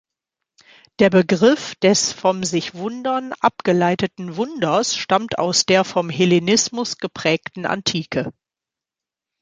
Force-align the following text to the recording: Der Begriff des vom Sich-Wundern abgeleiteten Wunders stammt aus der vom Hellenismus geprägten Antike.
Der 0.97 1.11
Begriff 1.11 1.75
des 1.75 2.11
vom 2.11 2.43
Sich-Wundern 2.43 3.33
abgeleiteten 3.39 4.35
Wunders 4.35 4.95
stammt 4.97 5.37
aus 5.37 5.67
der 5.67 5.83
vom 5.83 6.09
Hellenismus 6.09 6.97
geprägten 6.97 7.67
Antike. 7.67 8.33